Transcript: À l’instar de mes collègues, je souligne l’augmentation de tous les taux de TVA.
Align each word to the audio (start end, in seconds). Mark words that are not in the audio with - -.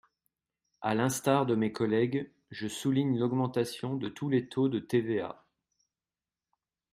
À 0.81 0.95
l’instar 0.95 1.45
de 1.45 1.53
mes 1.53 1.71
collègues, 1.71 2.31
je 2.49 2.67
souligne 2.67 3.19
l’augmentation 3.19 3.95
de 3.95 4.09
tous 4.09 4.29
les 4.29 4.49
taux 4.49 4.67
de 4.67 4.79
TVA. 4.79 5.45